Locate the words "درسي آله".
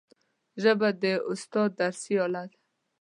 1.79-2.43